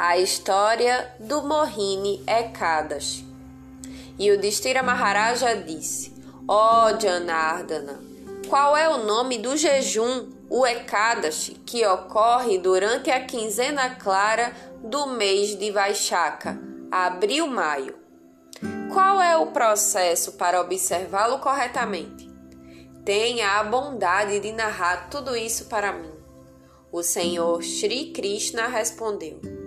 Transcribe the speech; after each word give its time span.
a 0.00 0.16
história 0.16 1.12
do 1.18 1.42
Mohini 1.42 2.22
Ekadashi. 2.24 3.26
E 4.16 4.30
o 4.30 4.38
Distira 4.38 4.80
Maharaja 4.80 5.56
disse: 5.56 6.14
Ó 6.46 6.86
oh, 6.86 7.00
Janardana, 7.00 7.98
qual 8.48 8.76
é 8.76 8.88
o 8.88 8.98
nome 8.98 9.38
do 9.38 9.56
jejum, 9.56 10.28
o 10.48 10.64
Ekadashi, 10.64 11.54
que 11.66 11.84
ocorre 11.84 12.58
durante 12.58 13.10
a 13.10 13.24
quinzena 13.24 13.96
clara 13.96 14.52
do 14.84 15.08
mês 15.08 15.58
de 15.58 15.72
Vaishaka, 15.72 16.56
abril-maio? 16.92 17.98
Qual 18.92 19.20
é 19.20 19.36
o 19.36 19.48
processo 19.48 20.32
para 20.34 20.60
observá-lo 20.60 21.40
corretamente? 21.40 22.30
Tenha 23.04 23.58
a 23.58 23.64
bondade 23.64 24.38
de 24.38 24.52
narrar 24.52 25.10
tudo 25.10 25.34
isso 25.34 25.64
para 25.64 25.92
mim. 25.92 26.12
O 26.92 27.02
Senhor 27.02 27.62
Sri 27.64 28.12
Krishna 28.12 28.68
respondeu. 28.68 29.57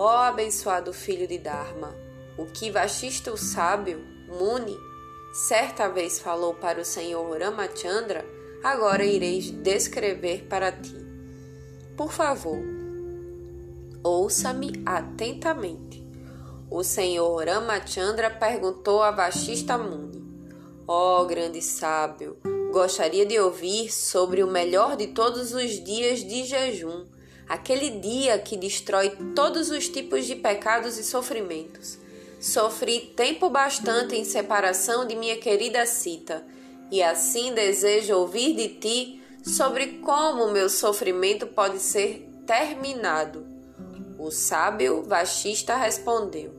Ó 0.00 0.16
abençoado 0.16 0.92
filho 0.92 1.26
de 1.26 1.38
Dharma, 1.38 1.92
o 2.36 2.46
que 2.46 2.70
Vashista 2.70 3.32
o 3.32 3.36
sábio, 3.36 4.00
Muni, 4.28 4.78
certa 5.32 5.88
vez 5.88 6.20
falou 6.20 6.54
para 6.54 6.80
o 6.80 6.84
Senhor 6.84 7.36
Ramachandra, 7.36 8.24
agora 8.62 9.04
ireis 9.04 9.50
descrever 9.50 10.46
para 10.48 10.70
ti. 10.70 10.94
Por 11.96 12.12
favor, 12.12 12.60
ouça-me 14.04 14.70
atentamente. 14.86 16.06
O 16.70 16.84
Senhor 16.84 17.44
Ramachandra 17.44 18.30
perguntou 18.30 19.02
a 19.02 19.10
Vashista 19.10 19.76
Muni: 19.76 20.22
Ó 20.86 21.22
oh, 21.22 21.26
grande 21.26 21.60
sábio, 21.60 22.36
gostaria 22.70 23.26
de 23.26 23.36
ouvir 23.40 23.92
sobre 23.92 24.44
o 24.44 24.46
melhor 24.46 24.96
de 24.96 25.08
todos 25.08 25.52
os 25.52 25.82
dias 25.82 26.20
de 26.20 26.44
jejum 26.44 27.17
aquele 27.48 27.90
dia 27.90 28.38
que 28.38 28.56
destrói 28.56 29.10
todos 29.34 29.70
os 29.70 29.88
tipos 29.88 30.26
de 30.26 30.36
pecados 30.36 30.98
e 30.98 31.04
sofrimentos. 31.04 31.98
Sofri 32.40 33.00
tempo 33.16 33.48
bastante 33.48 34.14
em 34.14 34.24
separação 34.24 35.06
de 35.06 35.16
minha 35.16 35.38
querida 35.38 35.86
Cita, 35.86 36.44
e 36.90 37.02
assim 37.02 37.52
desejo 37.52 38.14
ouvir 38.14 38.54
de 38.54 38.68
ti 38.68 39.22
sobre 39.42 39.98
como 39.98 40.50
meu 40.50 40.68
sofrimento 40.68 41.46
pode 41.46 41.78
ser 41.78 42.28
terminado. 42.46 43.46
O 44.18 44.30
sábio 44.30 45.02
Vashista 45.02 45.76
respondeu: 45.76 46.54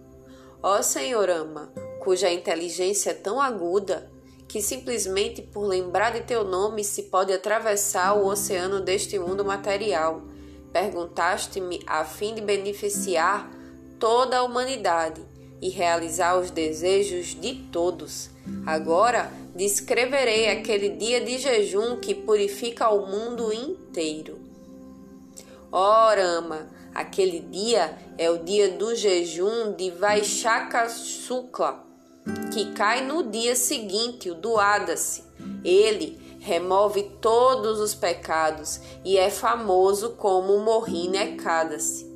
Ó 0.61 0.81
Senhor 0.81 1.30
ama, 1.30 1.71
cuja 2.03 2.31
inteligência 2.31 3.11
é 3.11 3.14
tão 3.14 3.39
aguda 3.39 4.11
que 4.47 4.61
simplesmente 4.61 5.42
por 5.42 5.66
lembrar 5.66 6.11
de 6.11 6.21
teu 6.21 6.44
nome 6.44 6.83
se 6.83 7.03
pode 7.03 7.31
atravessar 7.31 8.14
o 8.17 8.25
oceano 8.25 8.81
deste 8.81 9.17
mundo 9.19 9.45
material 9.45 10.23
Perguntaste-me 10.72 11.81
a 11.88 12.06
fim 12.06 12.36
de 12.36 12.42
beneficiar 12.42 13.50
toda 14.00 14.38
a 14.38 14.44
humanidade 14.44 15.22
e 15.61 15.70
realizar 15.70 16.38
os 16.39 16.52
desejos 16.52 17.36
de 17.39 17.56
todos. 17.72 18.30
Agora 18.66 19.31
descreverei 19.56 20.50
aquele 20.50 20.89
dia 20.89 21.20
de 21.20 21.38
jejum 21.38 21.98
que 21.98 22.14
purifica 22.14 22.89
o 22.89 23.08
mundo 23.08 23.52
inteiro. 23.52 24.39
Orama, 25.72 26.67
aquele 26.95 27.39
dia 27.39 27.98
é 28.17 28.30
o 28.30 28.44
dia 28.44 28.72
do 28.72 28.95
jejum 28.95 29.73
de 29.73 29.92
Vaishaka 29.92 30.89
Sukla, 30.89 31.86
que 32.54 32.72
cai 32.73 33.06
no 33.06 33.23
dia 33.23 33.56
seguinte, 33.56 34.31
o 34.31 34.36
do 34.36 34.58
Adasi. 34.58 35.23
Ele 35.64 36.20
remove 36.40 37.04
todos 37.22 37.80
os 37.80 37.94
pecados 37.94 38.80
e 39.04 39.18
é 39.18 39.30
famoso 39.30 40.12
como 40.12 40.58
Mohine 40.59 41.18
Ekadasi. 41.18 42.08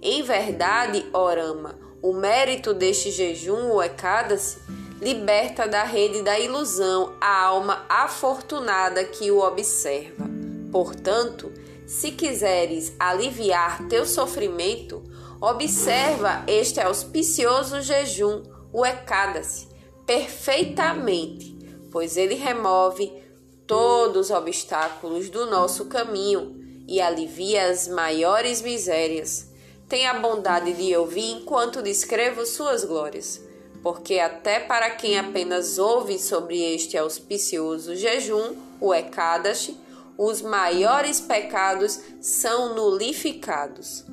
Em 0.00 0.22
verdade, 0.22 1.04
Orama, 1.12 1.78
o 2.00 2.12
mérito 2.12 2.74
deste 2.74 3.10
jejum, 3.10 3.72
o 3.72 3.82
Ekadasi, 3.82 4.58
liberta 5.00 5.66
da 5.66 5.82
rede 5.82 6.22
da 6.22 6.38
ilusão 6.38 7.12
a 7.20 7.44
alma 7.44 7.84
afortunada 7.88 9.04
que 9.04 9.30
o 9.30 9.40
observa. 9.40 10.24
Portanto, 10.70 11.52
se 11.86 12.12
quiseres 12.12 12.94
aliviar 12.98 13.86
teu 13.88 14.06
sofrimento, 14.06 15.02
observa 15.40 16.44
este 16.46 16.80
auspicioso 16.80 17.80
jejum, 17.82 18.42
o 18.72 18.86
Ekadasi, 18.86 19.68
perfeitamente, 20.06 21.58
pois 21.90 22.16
ele 22.16 22.34
remove 22.34 23.21
todos 23.66 24.30
os 24.30 24.36
obstáculos 24.36 25.30
do 25.30 25.46
nosso 25.46 25.86
caminho 25.86 26.56
e 26.86 27.00
alivia 27.00 27.68
as 27.68 27.88
maiores 27.88 28.60
misérias. 28.60 29.48
Tenha 29.88 30.10
a 30.10 30.20
bondade 30.20 30.72
de 30.72 30.96
ouvir 30.96 31.32
enquanto 31.32 31.82
descrevo 31.82 32.44
suas 32.46 32.84
glórias, 32.84 33.40
porque 33.82 34.18
até 34.18 34.60
para 34.60 34.90
quem 34.90 35.18
apenas 35.18 35.78
ouve 35.78 36.18
sobre 36.18 36.58
este 36.74 36.96
auspicioso 36.96 37.94
jejum, 37.94 38.56
o 38.80 38.94
Ekadashi, 38.94 39.76
os 40.16 40.42
maiores 40.42 41.20
pecados 41.20 42.00
são 42.20 42.74
nulificados. 42.74 44.04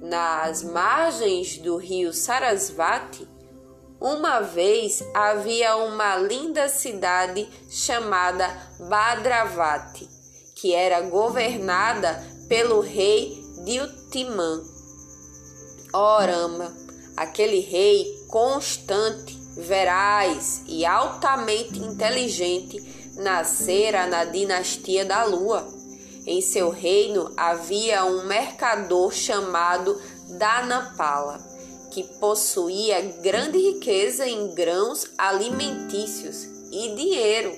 Nas 0.00 0.62
margens 0.62 1.58
do 1.58 1.76
rio 1.76 2.12
Sarasvati, 2.12 3.28
uma 4.00 4.40
vez 4.40 5.04
havia 5.12 5.76
uma 5.76 6.16
linda 6.16 6.68
cidade 6.68 7.46
chamada 7.68 8.48
Badravati, 8.88 10.08
que 10.56 10.74
era 10.74 11.02
governada 11.02 12.24
pelo 12.48 12.80
rei 12.80 13.44
Diltiman. 13.64 14.62
Orama, 15.92 16.74
aquele 17.16 17.60
rei 17.60 18.06
constante, 18.28 19.38
veraz 19.56 20.62
e 20.66 20.86
altamente 20.86 21.78
inteligente, 21.78 22.80
nascera 23.16 24.06
na 24.06 24.24
dinastia 24.24 25.04
da 25.04 25.24
Lua. 25.24 25.68
Em 26.26 26.40
seu 26.40 26.70
reino 26.70 27.32
havia 27.36 28.04
um 28.04 28.24
mercador 28.24 29.12
chamado 29.12 30.00
Danapala 30.38 31.49
que 31.90 32.04
possuía 32.04 33.00
grande 33.22 33.58
riqueza 33.58 34.26
em 34.26 34.54
grãos 34.54 35.06
alimentícios 35.18 36.44
e 36.70 36.94
dinheiro. 36.94 37.56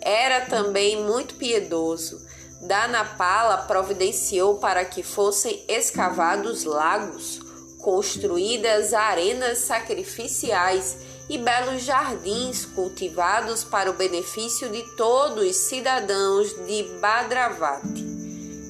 Era 0.00 0.46
também 0.46 1.02
muito 1.02 1.34
piedoso. 1.34 2.24
Danapala 2.62 3.58
providenciou 3.58 4.56
para 4.56 4.84
que 4.84 5.02
fossem 5.02 5.64
escavados 5.68 6.64
lagos, 6.64 7.40
construídas 7.82 8.94
arenas 8.94 9.58
sacrificiais 9.58 10.96
e 11.28 11.36
belos 11.36 11.82
jardins 11.82 12.64
cultivados 12.64 13.64
para 13.64 13.90
o 13.90 13.94
benefício 13.94 14.68
de 14.70 14.82
todos 14.96 15.46
os 15.46 15.56
cidadãos 15.56 16.54
de 16.66 16.82
Badravati. 17.00 18.04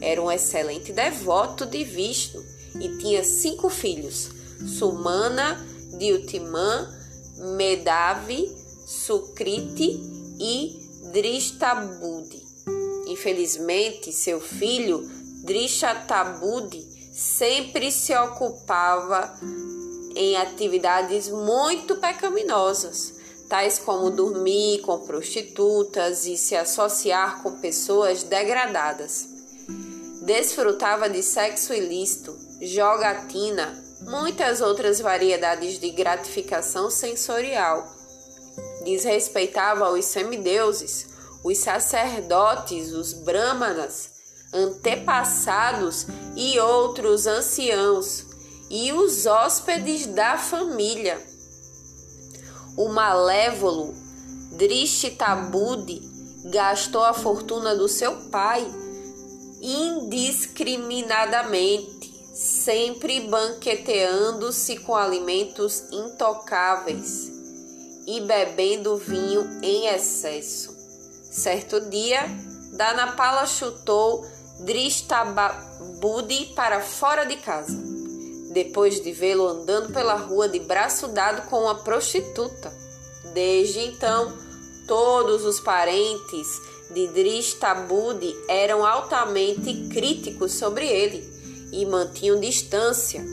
Era 0.00 0.20
um 0.20 0.31
excelente 0.31 0.93
devoto 0.93 1.66
de 1.66 1.84
Vishnu 1.84 2.44
e 2.81 2.88
tinha 2.98 3.22
cinco 3.22 3.69
filhos. 3.69 4.34
Sumana, 4.66 5.64
Diltiman, 5.98 6.88
Medavi, 7.56 8.50
Sukriti 8.86 10.00
e 10.38 11.10
Drishtabudi. 11.12 12.42
Infelizmente, 13.06 14.12
seu 14.12 14.41
filho 14.41 15.02
Drishtabudi 15.44 16.82
sempre 17.12 17.92
se 17.92 18.16
ocupava 18.16 19.38
em 20.16 20.36
atividades 20.36 21.28
muito 21.28 21.96
pecaminosas, 21.96 23.14
tais 23.48 23.78
como 23.78 24.10
dormir 24.10 24.81
com 24.81 25.00
prostitutas 25.00 26.26
e 26.26 26.36
se 26.36 26.56
associar 26.56 27.42
com 27.42 27.58
pessoas 27.60 28.22
degradadas. 28.22 29.28
Desfrutava 30.22 31.08
de 31.10 31.22
sexo 31.22 31.75
ilícito, 31.75 32.34
jogatina, 32.62 33.83
muitas 34.06 34.61
outras 34.61 35.01
variedades 35.01 35.79
de 35.79 35.89
gratificação 35.91 36.91
sensorial. 36.91 37.87
Desrespeitava 38.85 39.91
os 39.91 40.05
semideuses, 40.05 41.06
os 41.43 41.59
sacerdotes, 41.59 42.93
os 42.93 43.12
brahmanas, 43.12 44.11
antepassados 44.53 46.06
e 46.37 46.61
outros 46.61 47.27
anciãos, 47.27 48.25
e 48.71 48.93
os 48.93 49.27
hóspedes 49.27 50.06
da 50.06 50.39
família. 50.39 51.21
O 52.77 52.89
malévolo 52.89 53.95
Drishtabudi 54.53 56.01
gastou 56.51 57.05
a 57.05 57.12
fortuna 57.12 57.75
do 57.75 57.89
seu 57.89 58.31
pai 58.31 58.65
indiscriminadamente 59.61 62.13
sempre 62.34 63.20
banqueteando-se 63.20 64.78
com 64.78 64.96
alimentos 64.96 65.84
intocáveis 65.92 67.31
e 68.08 68.20
bebendo 68.22 68.96
vinho 68.96 69.60
em 69.62 69.86
excesso. 69.86 70.75
Certo 71.31 71.81
dia, 71.88 72.26
Danapala 72.72 73.46
chutou 73.46 74.26
Drishtabudi 74.60 76.46
para 76.56 76.81
fora 76.81 77.25
de 77.25 77.36
casa. 77.36 77.94
depois 78.52 79.00
de 79.00 79.10
vê-lo 79.10 79.48
andando 79.48 79.92
pela 79.92 80.14
rua 80.14 80.48
de 80.48 80.60
braço 80.60 81.08
dado 81.08 81.48
com 81.50 81.62
uma 81.62 81.82
prostituta. 81.82 82.72
Desde 83.32 83.81
então, 83.81 84.32
todos 84.86 85.44
os 85.44 85.58
parentes 85.58 86.46
de 86.90 87.08
Dristabudi 87.08 88.32
eram 88.48 88.86
altamente 88.86 89.88
críticos 89.88 90.52
sobre 90.52 90.86
ele 90.86 91.33
e 91.81 91.87
mantinham 91.87 92.38
distância. 92.38 93.25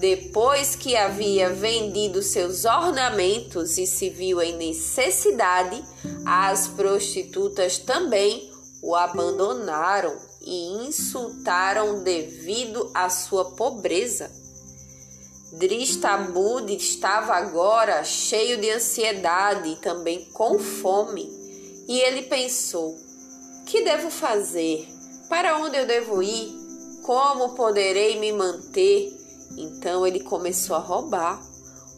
Depois 0.00 0.76
que 0.76 0.96
havia 0.96 1.50
vendido 1.50 2.22
seus 2.22 2.64
ornamentos 2.64 3.78
e 3.78 3.86
se 3.86 4.10
viu 4.10 4.40
em 4.40 4.56
necessidade, 4.56 5.82
as 6.24 6.68
prostitutas 6.68 7.78
também 7.78 8.50
o 8.80 8.94
abandonaram 8.94 10.16
e 10.40 10.86
insultaram 10.86 12.02
devido 12.04 12.90
à 12.94 13.10
sua 13.10 13.56
pobreza. 13.56 14.30
Dristabud 15.52 16.70
estava 16.72 17.34
agora 17.34 18.04
cheio 18.04 18.60
de 18.60 18.70
ansiedade 18.70 19.70
e 19.70 19.76
também 19.76 20.26
com 20.26 20.58
fome, 20.58 21.28
e 21.88 21.98
ele 22.00 22.22
pensou: 22.22 22.96
que 23.66 23.82
devo 23.82 24.10
fazer? 24.10 24.88
Para 25.28 25.58
onde 25.58 25.76
eu 25.76 25.86
devo 25.86 26.22
ir? 26.22 26.57
Como 27.08 27.54
poderei 27.54 28.20
me 28.20 28.30
manter? 28.32 29.10
Então 29.56 30.06
ele 30.06 30.20
começou 30.20 30.76
a 30.76 30.78
roubar. 30.78 31.42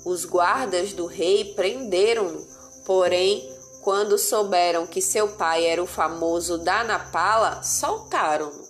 Os 0.05 0.25
guardas 0.25 0.93
do 0.93 1.05
rei 1.05 1.47
prenderam-no, 1.47 2.47
porém, 2.87 3.53
quando 3.83 4.17
souberam 4.17 4.87
que 4.87 5.03
seu 5.03 5.27
pai 5.27 5.67
era 5.67 5.83
o 5.83 5.87
famoso 5.87 6.59
Danapala, 6.59 7.61
soltaram-no. 7.61 8.69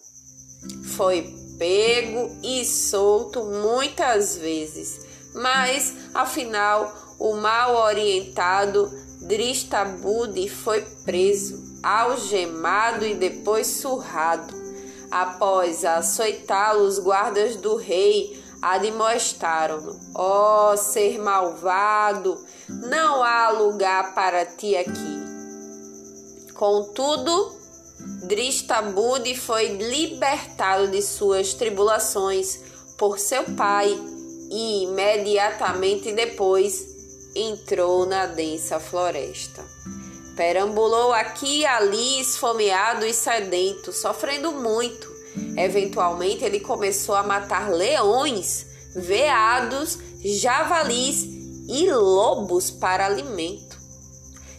Foi 0.96 1.30
pego 1.58 2.34
e 2.42 2.64
solto 2.64 3.44
muitas 3.44 4.38
vezes, 4.38 4.98
mas 5.34 5.94
afinal 6.14 6.90
o 7.18 7.34
mal 7.34 7.76
orientado 7.76 8.90
Dristabudi 9.20 10.48
foi 10.48 10.80
preso, 11.04 11.62
algemado 11.82 13.04
e 13.04 13.14
depois 13.14 13.66
surrado. 13.66 14.69
Após 15.10 15.84
açoitá-lo, 15.84 16.84
os 16.84 16.98
guardas 16.98 17.56
do 17.56 17.76
rei 17.76 18.40
admoestaram-no: 18.62 19.98
Ó 20.14 20.72
oh, 20.72 20.76
ser 20.76 21.18
malvado, 21.18 22.38
não 22.68 23.22
há 23.22 23.50
lugar 23.50 24.14
para 24.14 24.44
ti 24.46 24.76
aqui. 24.76 25.20
Contudo, 26.54 27.58
Dristabud 28.24 29.34
foi 29.34 29.68
libertado 29.76 30.88
de 30.88 31.02
suas 31.02 31.54
tribulações 31.54 32.60
por 32.96 33.18
seu 33.18 33.44
pai 33.56 33.98
e 34.50 34.84
imediatamente 34.84 36.12
depois 36.12 36.86
entrou 37.34 38.06
na 38.06 38.26
densa 38.26 38.78
floresta. 38.78 39.64
Perambulou 40.40 41.12
aqui 41.12 41.58
e 41.58 41.66
ali, 41.66 42.18
esfomeado 42.18 43.04
e 43.04 43.12
sedento, 43.12 43.92
sofrendo 43.92 44.52
muito. 44.52 45.06
Eventualmente, 45.54 46.42
ele 46.42 46.60
começou 46.60 47.14
a 47.14 47.22
matar 47.22 47.70
leões, 47.70 48.64
veados, 48.96 49.98
javalis 50.24 51.24
e 51.68 51.92
lobos 51.92 52.70
para 52.70 53.04
alimento. 53.04 53.76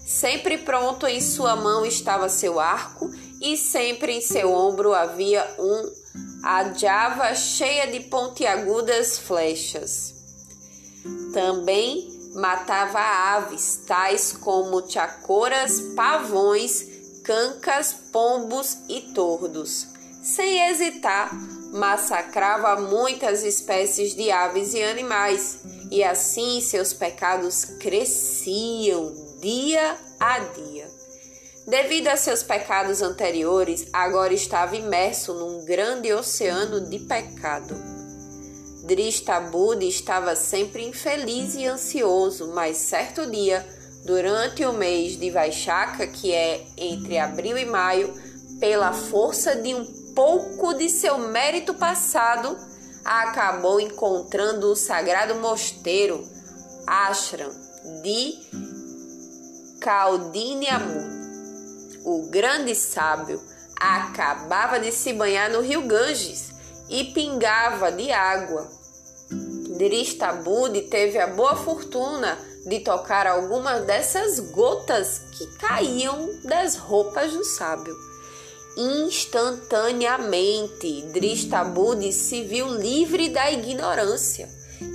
Sempre 0.06 0.60
pronto 0.60 1.08
em 1.08 1.20
sua 1.20 1.56
mão 1.56 1.84
estava 1.84 2.30
seu 2.30 2.60
arco 2.60 3.10
e 3.42 3.58
sempre 3.58 4.14
em 4.14 4.22
seu 4.22 4.54
ombro 4.54 4.94
havia 4.94 5.44
um 5.58 5.92
adjava 6.44 7.34
cheia 7.34 7.88
de 7.88 8.02
pontiagudas 8.02 9.18
flechas. 9.18 10.14
Também 11.34 12.11
matava 12.34 13.00
aves, 13.00 13.82
tais 13.88 14.34
como 14.34 14.90
chacoras, 14.90 15.80
pavões, 15.96 16.86
cancas, 17.24 17.94
pombos 18.12 18.78
e 18.88 19.02
tordos. 19.14 19.88
Sem 20.24 20.70
hesitar, 20.70 21.32
massacrava 21.74 22.80
muitas 22.82 23.44
espécies 23.44 24.14
de 24.14 24.32
aves 24.32 24.74
e 24.74 24.84
animais, 24.84 25.60
e 25.90 26.04
assim 26.04 26.62
seus 26.62 26.94
pecados 26.94 27.66
cresciam 27.80 29.14
dia 29.40 29.98
a 30.20 30.40
dia. 30.40 30.88
Devido 31.68 32.08
a 32.08 32.18
seus 32.18 32.44
pecados 32.44 33.02
anteriores, 33.02 33.88
agora 33.94 34.34
estava 34.34 34.76
imerso 34.76 35.34
num 35.34 35.64
grande 35.66 36.12
oceano 36.12 36.90
de 36.90 37.00
pecado. 37.00 37.91
Dristabud 38.84 39.88
estava 39.88 40.36
sempre 40.36 40.84
infeliz 40.84 41.56
e 41.56 41.66
ansioso, 41.66 42.52
mas 42.54 42.78
certo 42.78 43.30
dia, 43.30 43.66
durante 44.06 44.66
o 44.66 44.74
mês 44.74 45.20
de 45.20 45.30
Vaixaca, 45.30 46.08
que 46.08 46.34
é 46.34 46.66
entre 46.78 47.18
abril 47.18 47.58
e 47.58 47.66
maio, 47.66 48.14
pela 48.60 48.92
força 48.94 49.56
de 49.56 49.74
um 49.74 49.86
pouco 50.16 50.74
de 50.74 50.90
seu 50.90 51.18
mérito 51.18 51.74
passado, 51.74 52.58
acabou 53.04 53.80
encontrando 53.80 54.72
o 54.72 54.76
sagrado 54.76 55.36
mosteiro 55.36 56.24
Ashram 56.86 57.52
de 58.04 58.34
Kaudinyamut 59.80 61.22
o 62.04 62.30
grande 62.30 62.74
sábio, 62.76 63.42
acabava 63.80 64.80
de 64.80 64.92
se 64.92 65.14
banhar 65.14 65.50
no 65.50 65.62
rio 65.62 65.86
Ganges 65.86 66.51
e 66.92 67.06
pingava 67.06 67.92
de 67.92 68.12
água. 68.12 68.70
Dristabud 69.78 70.80
teve 70.90 71.18
a 71.18 71.28
boa 71.28 71.56
fortuna 71.56 72.38
de 72.68 72.82
tocar 72.82 73.26
algumas 73.26 73.86
dessas 73.86 74.40
gotas 74.52 75.22
que 75.32 75.48
caíam 75.58 76.30
das 76.44 76.76
roupas 76.76 77.32
do 77.32 77.44
sábio. 77.44 77.96
Instantaneamente, 78.78 81.02
Dristabud 81.14 82.14
se 82.14 82.44
viu 82.44 82.68
livre 82.68 83.30
da 83.30 83.52
ignorância 83.52 84.48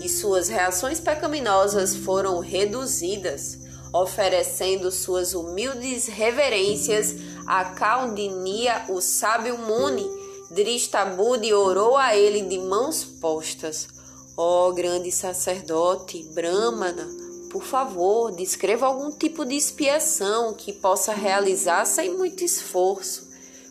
e 0.03 0.09
suas 0.09 0.49
reações 0.49 1.01
pecaminosas 1.01 1.97
foram 1.97 2.39
reduzidas 2.39 3.59
oferecendo 3.93 4.91
suas 4.91 5.35
humildes 5.35 6.07
reverências 6.07 7.15
a 7.47 7.65
Caldinia, 7.65 8.85
o 8.89 9.01
sábio 9.01 9.59
Muni. 9.59 10.26
Dristabudi 10.51 11.53
orou 11.53 11.97
a 11.97 12.17
ele 12.17 12.43
de 12.43 12.59
mãos 12.59 13.05
postas. 13.05 13.89
Ó 14.37 14.69
oh, 14.69 14.73
grande 14.73 15.11
sacerdote 15.11 16.23
Brahmana, 16.35 17.09
por 17.51 17.65
favor, 17.65 18.31
descreva 18.31 18.87
algum 18.87 19.11
tipo 19.11 19.45
de 19.45 19.57
expiação 19.57 20.55
que 20.55 20.73
possa 20.73 21.13
realizar 21.13 21.85
sem 21.85 22.15
muito 22.17 22.45
esforço. 22.45 23.27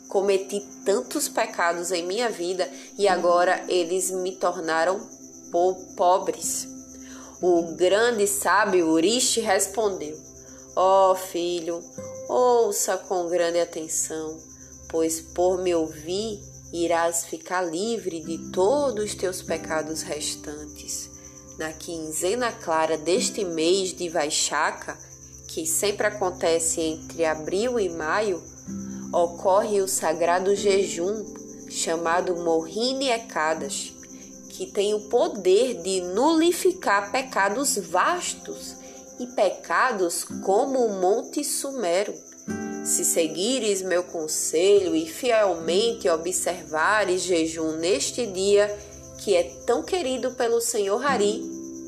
Cometi 0.10 0.60
tantos 0.84 1.30
pecados 1.30 1.92
em 1.92 2.06
minha 2.06 2.30
vida 2.30 2.70
e 2.98 3.08
agora 3.08 3.64
eles 3.70 4.12
me 4.12 4.34
tornaram 4.36 5.00
po 5.52 5.76
pobres. 5.96 6.68
O 7.42 7.76
grande 7.76 8.28
sábio 8.28 8.90
Urishi 8.90 9.40
respondeu: 9.40 10.18
Ó 10.76 11.12
oh, 11.12 11.16
filho, 11.16 11.82
ouça 12.28 12.98
com 12.98 13.30
grande 13.30 13.60
atenção, 13.60 14.38
pois 14.90 15.22
por 15.22 15.62
me 15.62 15.74
ouvir 15.74 16.55
irás 16.84 17.26
ficar 17.26 17.62
livre 17.62 18.20
de 18.20 18.52
todos 18.52 19.06
os 19.06 19.16
teus 19.16 19.42
pecados 19.42 20.02
restantes. 20.02 21.10
Na 21.58 21.72
quinzena 21.72 22.52
clara 22.52 22.98
deste 22.98 23.46
mês 23.46 23.94
de 23.94 24.10
Vaixaca, 24.10 24.98
que 25.48 25.66
sempre 25.66 26.08
acontece 26.08 26.82
entre 26.82 27.24
abril 27.24 27.80
e 27.80 27.90
maio, 27.90 28.44
ocorre 29.14 29.82
o 29.82 29.88
sagrado 29.88 30.56
jejum 30.56 31.24
chamado 31.70 32.36
Mohini 32.36 33.10
Ekadas 33.10 33.96
que 34.56 34.66
tem 34.66 34.94
o 34.94 35.02
poder 35.10 35.82
de 35.82 36.00
nulificar 36.00 37.12
pecados 37.12 37.78
vastos 37.78 38.78
e 39.20 39.28
pecados 39.28 40.24
como 40.24 40.86
o 40.86 41.02
Monte 41.02 41.44
Sumero. 41.44 42.14
Se 42.86 43.04
seguires 43.04 43.82
meu 43.82 44.04
conselho 44.04 44.96
e 44.96 45.08
fielmente 45.08 46.08
observares 46.08 47.24
jejum 47.24 47.78
neste 47.78 48.28
dia, 48.28 48.68
que 49.18 49.36
é 49.36 49.42
tão 49.66 49.82
querido 49.82 50.34
pelo 50.34 50.62
Senhor 50.62 51.04
Hari, 51.04 51.42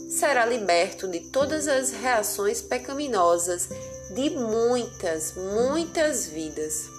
será 0.10 0.44
liberto 0.44 1.08
de 1.08 1.20
todas 1.20 1.68
as 1.68 1.92
reações 1.92 2.64
pecaminosas 2.64 3.70
de 4.10 4.32
muitas, 4.32 5.36
muitas 5.36 6.26
vidas. 6.26 6.90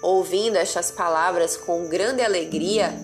Ouvindo 0.00 0.56
estas 0.56 0.90
palavras 0.90 1.58
com 1.58 1.88
grande 1.88 2.22
alegria, 2.22 2.94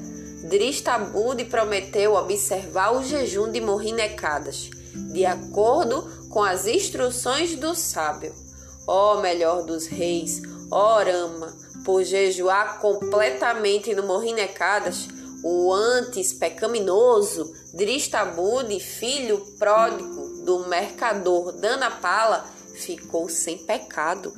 Dristabud 0.48 1.44
prometeu 1.44 2.14
observar 2.14 2.96
o 2.96 3.04
jejum 3.04 3.52
de 3.52 3.60
Morrinecadas, 3.60 4.70
de 5.12 5.26
acordo 5.26 6.10
com 6.30 6.42
as 6.42 6.66
instruções 6.66 7.54
do 7.54 7.74
sábio. 7.74 8.45
Ó 8.86 9.20
melhor 9.20 9.64
dos 9.64 9.86
reis, 9.86 10.42
ó 10.70 11.02
Rama, 11.02 11.56
por 11.84 12.02
jejuar 12.04 12.80
completamente 12.80 13.94
no 13.94 14.04
Morrinecadas, 14.04 15.08
o 15.42 15.72
antes 15.72 16.32
pecaminoso 16.32 17.52
Dristabude, 17.72 18.80
filho 18.80 19.38
pródigo 19.58 20.44
do 20.44 20.66
mercador 20.66 21.52
Danapala, 21.52 22.46
ficou 22.74 23.28
sem 23.28 23.58
pecado. 23.58 24.32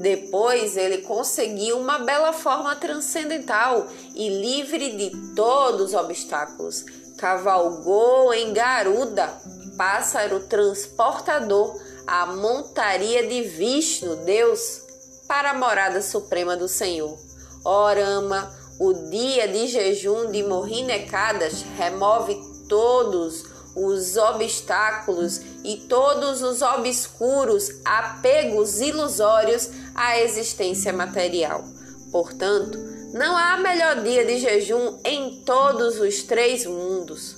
Depois 0.00 0.76
ele 0.76 0.98
conseguiu 0.98 1.78
uma 1.78 1.98
bela 1.98 2.32
forma 2.32 2.76
transcendental 2.76 3.86
e 4.14 4.28
livre 4.28 4.96
de 4.96 5.34
todos 5.34 5.92
os 5.92 5.94
obstáculos. 5.94 6.84
Cavalgou 7.16 8.32
em 8.34 8.52
garuda, 8.52 9.40
pássaro 9.76 10.40
transportador, 10.40 11.80
a 12.06 12.26
montaria 12.26 13.26
de 13.26 13.42
Vishnu, 13.42 14.16
Deus, 14.16 14.82
para 15.26 15.50
a 15.50 15.54
morada 15.54 16.00
suprema 16.00 16.56
do 16.56 16.68
Senhor. 16.68 17.18
Orama, 17.64 18.54
o 18.78 18.92
dia 18.92 19.48
de 19.48 19.66
jejum 19.66 20.30
de 20.30 20.42
Mohinecadas 20.42 21.64
remove 21.76 22.40
todos 22.68 23.44
os 23.74 24.16
obstáculos 24.16 25.40
e 25.64 25.76
todos 25.88 26.42
os 26.42 26.62
obscuros 26.62 27.70
apegos 27.84 28.80
ilusórios 28.80 29.68
à 29.94 30.18
existência 30.20 30.92
material. 30.92 31.64
Portanto, 32.12 32.78
não 33.12 33.36
há 33.36 33.56
melhor 33.56 34.02
dia 34.02 34.24
de 34.24 34.38
jejum 34.38 34.98
em 35.04 35.42
todos 35.44 36.00
os 36.00 36.22
três 36.22 36.64
mundos. 36.64 37.36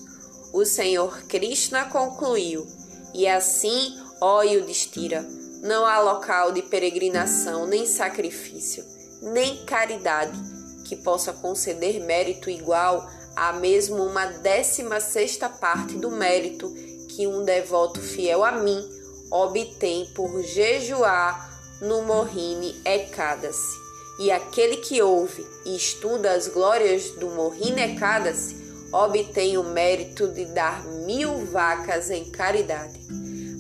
O 0.53 0.65
Senhor 0.65 1.23
Krishna 1.25 1.87
concluiu, 1.87 2.67
e 3.15 3.27
assim, 3.27 3.99
ó 4.21 4.43
Yudhishthira, 4.43 5.25
não 5.63 5.85
há 5.85 6.01
local 6.01 6.53
de 6.53 6.63
peregrinação, 6.63 7.67
nem 7.67 7.87
sacrifício, 7.87 8.85
nem 9.23 9.65
caridade 9.65 10.39
que 10.85 10.97
possa 10.97 11.33
conceder 11.33 12.01
mérito 12.01 12.49
igual 12.49 13.09
a 13.37 13.53
mesmo 13.53 14.03
uma 14.05 14.27
décima 14.27 15.01
sexta 15.01 15.49
parte 15.49 15.95
do 15.95 16.11
mérito 16.11 16.73
que 17.09 17.27
um 17.27 17.45
devoto 17.45 18.01
fiel 18.01 18.45
a 18.45 18.53
mim 18.53 18.89
obtém 19.31 20.07
por 20.15 20.43
jejuar 20.43 21.49
no 21.81 22.03
Mohine 22.03 22.81
Ekadasi. 22.85 23.89
E 24.19 24.33
aquele 24.33 24.79
que 24.79 25.01
ouve 25.01 25.47
e 25.65 25.77
estuda 25.77 26.33
as 26.33 26.49
glórias 26.49 27.11
do 27.13 27.29
Mohine 27.31 27.83
Ekadasi 27.83 28.57
obtém 28.93 29.59
o 29.59 29.63
mérito 29.63 30.29
de 30.29 30.47
dar 30.47 30.83
mil 30.85 31.45
vacas 31.47 32.11
em 32.11 32.25
caridade. 32.31 32.99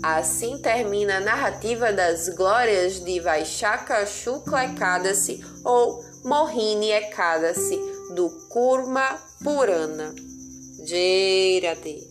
Assim 0.02 0.58
termina 0.58 1.16
a 1.16 1.20
narrativa 1.20 1.92
das 1.92 2.28
glórias 2.28 3.00
de 3.00 3.18
Vaishaka 3.18 4.06
Shukla 4.06 4.64
Ekadasi 4.64 5.44
ou 5.64 6.04
Mohini 6.24 6.90
Ekadasi 6.92 7.76
do 8.14 8.30
Kurma 8.48 9.18
Purana. 9.42 10.14
Jairade. 10.86 12.07